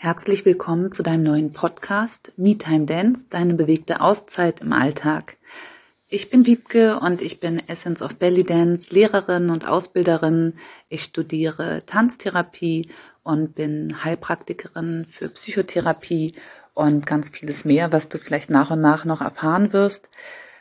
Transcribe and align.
Herzlich 0.00 0.44
willkommen 0.44 0.92
zu 0.92 1.02
deinem 1.02 1.24
neuen 1.24 1.52
Podcast 1.52 2.30
Me 2.36 2.56
Time 2.56 2.84
Dance, 2.86 3.26
deine 3.30 3.54
bewegte 3.54 4.00
Auszeit 4.00 4.60
im 4.60 4.72
Alltag. 4.72 5.36
Ich 6.08 6.30
bin 6.30 6.46
Wiebke 6.46 7.00
und 7.00 7.20
ich 7.20 7.40
bin 7.40 7.60
Essence 7.68 8.00
of 8.00 8.14
Belly 8.14 8.44
Dance, 8.44 8.94
Lehrerin 8.94 9.50
und 9.50 9.66
Ausbilderin. 9.66 10.54
Ich 10.88 11.02
studiere 11.02 11.82
Tanztherapie 11.84 12.88
und 13.24 13.56
bin 13.56 14.04
Heilpraktikerin 14.04 15.04
für 15.04 15.30
Psychotherapie 15.30 16.36
und 16.74 17.04
ganz 17.04 17.30
vieles 17.30 17.64
mehr, 17.64 17.90
was 17.90 18.08
du 18.08 18.18
vielleicht 18.18 18.50
nach 18.50 18.70
und 18.70 18.80
nach 18.80 19.04
noch 19.04 19.20
erfahren 19.20 19.72
wirst. 19.72 20.10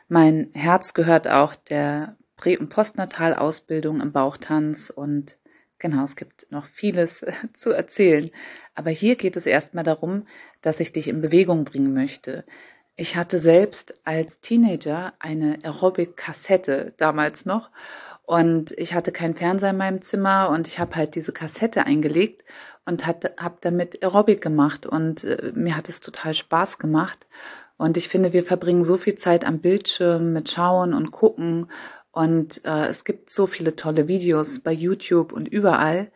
Mein 0.07 0.49
Herz 0.53 0.95
gehört 0.95 1.27
auch 1.27 1.53
der 1.53 2.17
Prä- 2.37 2.57
und 2.57 2.69
Postnatalausbildung 2.69 4.01
im 4.01 4.11
Bauchtanz 4.11 4.89
und 4.89 5.37
Genau, 5.79 6.03
es 6.03 6.15
gibt 6.15 6.51
noch 6.51 6.65
vieles 6.65 7.23
zu 7.53 7.71
erzählen. 7.71 8.31
Aber 8.77 8.91
hier 8.91 9.15
geht 9.15 9.35
es 9.35 9.47
erstmal 9.47 9.83
darum, 9.83 10.27
dass 10.61 10.79
ich 10.79 10.91
dich 10.91 11.07
in 11.07 11.19
Bewegung 11.19 11.65
bringen 11.65 11.95
möchte. 11.95 12.45
Ich 12.95 13.17
hatte 13.17 13.39
selbst 13.39 13.99
als 14.03 14.39
Teenager 14.39 15.13
eine 15.17 15.57
Aerobic-Kassette 15.63 16.93
damals 16.97 17.47
noch 17.47 17.71
und 18.21 18.71
ich 18.77 18.93
hatte 18.93 19.11
keinen 19.11 19.33
Fernseher 19.33 19.71
in 19.71 19.77
meinem 19.77 20.03
Zimmer 20.03 20.51
und 20.51 20.67
ich 20.67 20.77
habe 20.77 20.95
halt 20.95 21.15
diese 21.15 21.31
Kassette 21.31 21.87
eingelegt 21.87 22.43
und 22.85 23.07
habe 23.07 23.57
damit 23.61 24.03
Aerobic 24.03 24.41
gemacht 24.41 24.85
und 24.85 25.23
äh, 25.23 25.51
mir 25.55 25.75
hat 25.75 25.89
es 25.89 25.99
total 25.99 26.35
Spaß 26.35 26.77
gemacht. 26.77 27.25
Und 27.77 27.97
ich 27.97 28.09
finde, 28.09 28.31
wir 28.31 28.43
verbringen 28.43 28.83
so 28.83 28.97
viel 28.97 29.15
Zeit 29.15 29.43
am 29.43 29.57
Bildschirm 29.57 30.33
mit 30.33 30.51
Schauen 30.51 30.93
und 30.93 31.09
Gucken 31.09 31.71
und 32.11 32.63
äh, 32.63 32.85
es 32.85 33.05
gibt 33.05 33.31
so 33.31 33.47
viele 33.47 33.75
tolle 33.75 34.07
Videos 34.07 34.59
bei 34.59 34.71
YouTube 34.71 35.33
und 35.33 35.47
überall. 35.47 36.11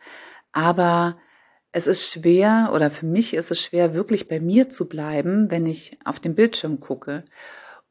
Aber 0.52 1.16
es 1.72 1.86
ist 1.86 2.06
schwer, 2.10 2.70
oder 2.74 2.90
für 2.90 3.06
mich 3.06 3.34
ist 3.34 3.50
es 3.50 3.60
schwer, 3.60 3.94
wirklich 3.94 4.28
bei 4.28 4.40
mir 4.40 4.68
zu 4.68 4.86
bleiben, 4.86 5.50
wenn 5.50 5.66
ich 5.66 5.98
auf 6.04 6.20
den 6.20 6.34
Bildschirm 6.34 6.80
gucke. 6.80 7.24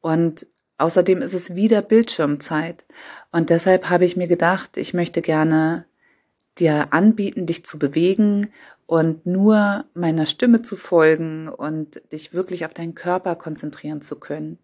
Und 0.00 0.46
außerdem 0.78 1.20
ist 1.20 1.34
es 1.34 1.56
wieder 1.56 1.82
Bildschirmzeit. 1.82 2.84
Und 3.32 3.50
deshalb 3.50 3.90
habe 3.90 4.04
ich 4.04 4.16
mir 4.16 4.28
gedacht, 4.28 4.76
ich 4.76 4.94
möchte 4.94 5.20
gerne 5.20 5.86
dir 6.58 6.92
anbieten, 6.92 7.46
dich 7.46 7.64
zu 7.64 7.78
bewegen 7.78 8.52
und 8.86 9.26
nur 9.26 9.86
meiner 9.94 10.26
Stimme 10.26 10.62
zu 10.62 10.76
folgen 10.76 11.48
und 11.48 12.00
dich 12.12 12.32
wirklich 12.32 12.64
auf 12.64 12.74
deinen 12.74 12.94
Körper 12.94 13.34
konzentrieren 13.34 14.00
zu 14.00 14.20
können. 14.20 14.58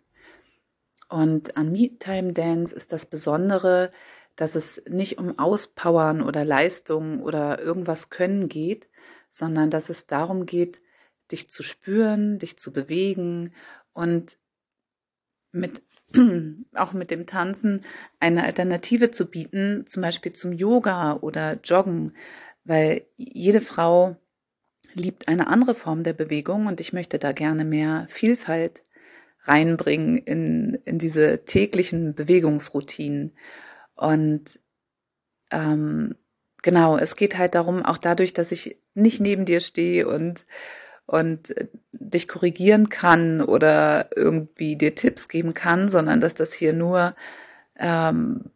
Und 1.09 1.57
an 1.57 1.73
Me-Time 1.73 2.35
Dance 2.35 2.75
ist 2.75 2.93
das 2.93 3.07
Besondere, 3.07 3.91
dass 4.39 4.55
es 4.55 4.81
nicht 4.89 5.19
um 5.19 5.37
Auspowern 5.37 6.23
oder 6.23 6.45
Leistung 6.45 7.21
oder 7.21 7.61
irgendwas 7.61 8.09
können 8.09 8.49
geht, 8.49 8.89
sondern 9.31 9.69
dass 9.69 9.89
es 9.89 10.07
darum 10.07 10.47
geht, 10.47 10.81
dich 11.33 11.51
zu 11.51 11.65
spüren, 11.65 12.39
dich 12.39 12.57
zu 12.57 12.73
bewegen 12.73 13.53
und 13.93 14.39
mit, 15.51 15.83
auch 16.75 16.93
mit 16.93 17.11
dem 17.11 17.27
Tanzen 17.27 17.85
eine 18.21 18.45
Alternative 18.45 19.11
zu 19.11 19.29
bieten, 19.29 19.87
zum 19.89 20.03
Beispiel 20.03 20.33
zum 20.33 20.53
Yoga 20.53 21.17
oder 21.17 21.59
Joggen, 21.65 22.15
weil 22.63 23.07
jede 23.17 23.61
Frau 23.61 24.17
liebt 24.95 25.27
eine 25.27 25.49
andere 25.49 25.75
Form 25.75 26.05
der 26.05 26.13
Bewegung 26.13 26.67
und 26.67 26.79
ich 26.79 26.93
möchte 26.93 27.19
da 27.19 27.33
gerne 27.33 27.65
mehr 27.65 28.07
Vielfalt 28.09 28.85
reinbringen 29.43 30.19
in, 30.19 30.79
in 30.85 30.99
diese 30.99 31.45
täglichen 31.45 32.15
Bewegungsroutinen. 32.15 33.33
Und 33.99 34.61
ähm, 35.51 36.15
genau, 36.63 36.97
es 36.97 37.17
geht 37.17 37.37
halt 37.37 37.57
darum, 37.57 37.85
auch 37.85 37.99
dadurch, 37.99 38.33
dass 38.33 38.53
ich 38.53 38.79
nicht 38.95 39.21
neben 39.21 39.45
dir 39.45 39.61
stehe 39.61 40.09
und 40.09 40.47
und 41.05 41.55
dich 41.91 42.29
korrigieren 42.29 42.91
kann 42.91 43.41
oder 43.41 44.11
irgendwie 44.15 44.77
dir 44.77 44.95
Tipps 44.95 45.29
geben 45.29 45.55
kann, 45.55 45.89
sondern 45.89 46.21
dass 46.21 46.35
das 46.35 46.53
hier 46.53 46.75
nur 46.75 47.17
ähm, 47.79 48.51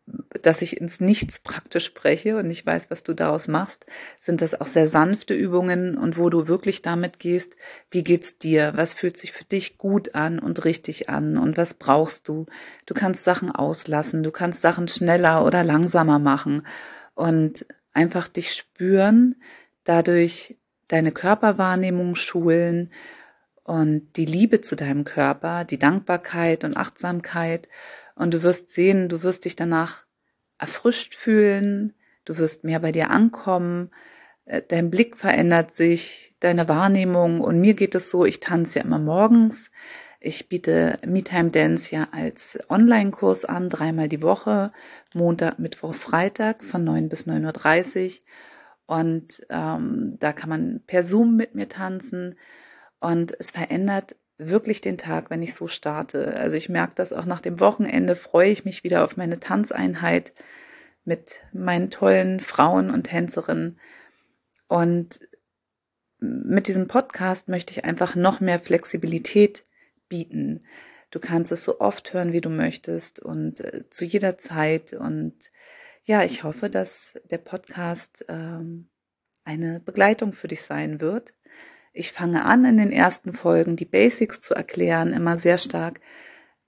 dass 0.47 0.63
ich 0.63 0.77
ins 0.77 1.01
Nichts 1.01 1.41
praktisch 1.41 1.87
spreche 1.87 2.37
und 2.37 2.47
nicht 2.47 2.67
weiß, 2.67 2.91
was 2.91 3.03
du 3.03 3.15
daraus 3.15 3.49
machst, 3.49 3.87
sind 4.21 4.41
das 4.41 4.61
auch 4.61 4.67
sehr 4.67 4.89
sanfte 4.89 5.35
Übungen 5.35 5.97
und 5.97 6.19
wo 6.19 6.31
du 6.31 6.49
wirklich 6.49 6.83
damit 6.83 7.19
gehst, 7.19 7.57
wie 7.91 8.03
geht's 8.03 8.39
dir, 8.39 8.73
was 8.77 8.95
fühlt 8.95 9.17
sich 9.17 9.33
für 9.33 9.45
dich 9.45 9.79
gut 9.79 10.15
an 10.15 10.39
und 10.39 10.65
richtig 10.65 11.09
an? 11.09 11.37
Und 11.37 11.57
was 11.57 11.75
brauchst 11.75 12.29
du. 12.29 12.47
Du 12.87 12.95
kannst 12.95 13.25
Sachen 13.25 13.51
auslassen, 13.51 14.23
du 14.23 14.31
kannst 14.31 14.61
Sachen 14.61 14.89
schneller 14.89 15.45
oder 15.45 15.65
langsamer 15.65 16.19
machen 16.19 16.67
und 17.15 17.67
einfach 17.93 18.29
dich 18.29 18.55
spüren, 18.55 19.37
dadurch 19.85 20.57
deine 20.89 21.13
Körperwahrnehmung 21.13 22.15
schulen 22.15 22.91
und 23.65 24.17
die 24.17 24.27
Liebe 24.27 24.61
zu 24.61 24.77
deinem 24.77 25.05
Körper, 25.05 25.65
die 25.65 25.79
Dankbarkeit 25.79 26.65
und 26.65 26.77
Achtsamkeit. 26.77 27.69
Und 28.15 28.35
du 28.35 28.43
wirst 28.43 28.71
sehen, 28.71 29.09
du 29.09 29.23
wirst 29.23 29.45
dich 29.45 29.57
danach 29.57 30.05
erfrischt 30.63 31.15
fühlen, 31.15 31.93
du 32.25 32.39
wirst 32.39 32.65
mehr 32.65 32.79
bei 32.79 32.93
dir 32.93 33.11
ankommen, 33.11 33.91
äh, 34.45 34.63
dein 34.67 34.91
Blick 34.91 35.17
verändert 35.17 35.75
sich, 35.75 36.35
deine 36.41 36.69
Wahrnehmung. 36.69 37.41
Und 37.41 37.61
mir 37.61 37.75
geht 37.75 37.95
es 37.95 38.11
so, 38.11 38.25
ich 38.25 38.41
tanze 38.41 38.79
ja 38.79 38.85
immer 38.85 38.99
morgens. 38.99 39.71
Ich 40.21 40.49
biete 40.49 41.01
MeTime 41.05 41.51
Dance 41.51 41.93
ja 41.93 42.09
als 42.13 42.59
Online-Kurs 42.69 43.45
an, 43.45 43.69
dreimal 43.69 44.09
die 44.09 44.23
Woche, 44.23 44.73
Montag, 45.15 45.59
Mittwoch, 45.59 45.95
Freitag 45.95 46.63
von 46.63 46.85
9 46.85 47.09
bis 47.09 47.27
9.30 47.27 48.07
Uhr. 48.07 48.13
Und 48.87 49.45
ähm, 49.51 50.17
da 50.21 50.33
kann 50.33 50.49
man 50.49 50.81
per 50.87 51.03
Zoom 51.03 51.35
mit 51.35 51.57
mir 51.57 51.69
tanzen. 51.69 52.37
Und 53.01 53.35
es 53.41 53.51
verändert 53.51 54.15
wirklich 54.49 54.81
den 54.81 54.99
Tag, 54.99 55.31
wenn 55.31 55.43
ich 55.43 55.55
so 55.55 55.69
starte. 55.69 56.37
Also 56.37 56.57
ich 56.57 56.69
merke 56.69 56.95
das 56.97 57.13
auch 57.13 57.25
nach 57.25 57.41
dem 57.41 57.61
Wochenende, 57.61 58.17
freue 58.17 58.51
ich 58.51 58.65
mich 58.65 58.85
wieder 58.85 59.05
auf 59.05 59.17
meine 59.17 59.41
Tanzeinheit 59.41 60.33
mit 61.05 61.41
meinen 61.53 61.91
tollen 61.91 62.41
Frauen 62.41 62.91
und 62.91 63.05
Tänzerinnen. 63.05 63.79
Und 64.69 65.21
mit 66.19 66.69
diesem 66.69 66.87
Podcast 66.87 67.49
möchte 67.49 67.73
ich 67.73 67.85
einfach 67.85 68.15
noch 68.15 68.41
mehr 68.41 68.59
Flexibilität 68.59 69.65
bieten. 70.09 70.65
Du 71.11 71.21
kannst 71.21 71.53
es 71.53 71.65
so 71.65 71.81
oft 71.81 72.15
hören, 72.15 72.33
wie 72.33 72.41
du 72.41 72.49
möchtest 72.49 73.21
und 73.21 73.61
äh, 73.61 73.89
zu 73.91 74.05
jeder 74.05 74.39
Zeit. 74.39 74.93
Und 74.93 75.35
ja, 76.05 76.23
ich 76.23 76.45
hoffe, 76.45 76.71
dass 76.71 77.15
der 77.31 77.39
Podcast 77.39 78.25
ähm, 78.29 78.89
eine 79.45 79.81
Begleitung 79.81 80.33
für 80.33 80.49
dich 80.49 80.63
sein 80.63 81.01
wird. 81.01 81.35
Ich 81.93 82.13
fange 82.13 82.45
an, 82.45 82.65
in 82.65 82.79
den 82.79 82.93
ersten 82.93 83.35
Folgen 83.35 83.77
die 83.77 83.85
Basics 83.85 84.41
zu 84.41 84.55
erklären, 84.55 85.13
immer 85.13 85.37
sehr 85.37 85.59
stark 85.59 86.01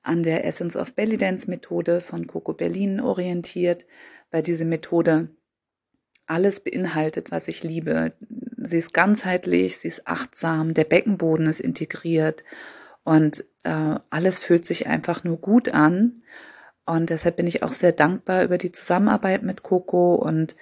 an 0.03 0.23
der 0.23 0.45
Essence 0.45 0.77
of 0.77 0.95
Belly 0.95 1.17
Dance 1.17 1.49
Methode 1.49 2.03
von 2.03 2.27
Coco 2.27 2.53
Berlin 2.53 3.01
orientiert, 3.01 3.87
weil 4.31 4.43
diese 4.43 4.67
Methode 4.67 5.31
alles 6.27 6.61
beinhaltet, 6.61 7.31
was 7.31 7.49
ich 7.49 7.63
liebe. 7.63 8.13
Sie 8.59 8.79
ist 8.79 8.93
ganzheitlich, 8.93 9.79
sie 9.79 9.89
ist 9.89 10.07
achtsam, 10.07 10.75
der 10.75 10.85
Beckenboden 10.85 11.47
ist 11.47 11.61
integriert 11.61 12.45
und 13.03 13.45
äh, 13.63 13.95
alles 14.11 14.41
fühlt 14.41 14.67
sich 14.67 14.87
einfach 14.87 15.25
nur 15.25 15.39
gut 15.39 15.71
an. 15.71 16.23
Und 16.85 17.09
deshalb 17.09 17.37
bin 17.37 17.47
ich 17.47 17.63
auch 17.63 17.73
sehr 17.73 17.93
dankbar 17.93 18.45
über 18.45 18.59
die 18.59 18.73
Zusammenarbeit 18.73 19.43
mit 19.43 19.63
Coco 19.63 20.17
und 20.17 20.55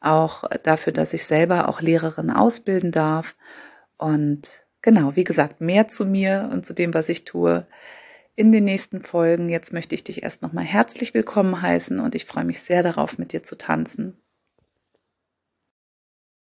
auch 0.00 0.42
dafür, 0.64 0.92
dass 0.92 1.12
ich 1.12 1.24
selber 1.24 1.68
auch 1.68 1.80
Lehrerin 1.80 2.30
ausbilden 2.30 2.90
darf 2.90 3.36
und 3.98 4.64
genau, 4.82 5.16
wie 5.16 5.24
gesagt, 5.24 5.60
mehr 5.60 5.88
zu 5.88 6.06
mir 6.06 6.48
und 6.52 6.64
zu 6.64 6.72
dem, 6.72 6.94
was 6.94 7.08
ich 7.08 7.24
tue 7.24 7.66
in 8.36 8.52
den 8.52 8.64
nächsten 8.64 9.02
Folgen. 9.02 9.48
Jetzt 9.48 9.72
möchte 9.72 9.94
ich 9.94 10.04
dich 10.04 10.22
erst 10.22 10.42
nochmal 10.42 10.64
herzlich 10.64 11.12
willkommen 11.12 11.60
heißen 11.60 12.00
und 12.00 12.14
ich 12.14 12.24
freue 12.24 12.44
mich 12.44 12.60
sehr 12.60 12.82
darauf, 12.82 13.18
mit 13.18 13.32
dir 13.32 13.42
zu 13.42 13.58
tanzen. 13.58 14.16